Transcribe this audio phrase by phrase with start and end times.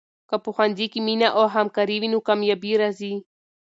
[0.29, 3.13] که په ښوونځي کې مینه او همکاري وي، نو کامیابي راځي.